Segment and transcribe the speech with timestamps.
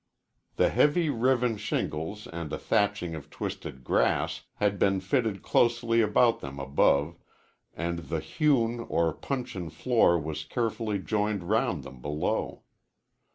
[0.55, 6.39] The heavy riven shingles and a thatching of twisted grass had been fitted closely about
[6.39, 7.19] them above,
[7.75, 12.63] and the hewn or puncheon floor was carefully joined around them below.